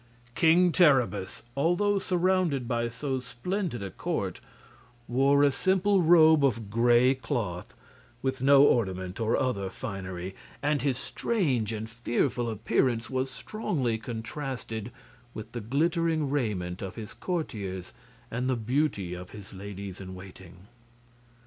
[0.33, 4.41] King Terribus, although surrounded by so splendid a court,
[5.07, 7.75] wore a simple robe of gray cloth,
[8.23, 10.33] with no ornament or other finery,
[10.63, 14.91] and his strange and fearful appearance was strongly contrasted
[15.35, 17.93] with the glittering raiment of his courtiers
[18.31, 20.65] and the beauty of his ladies in waiting.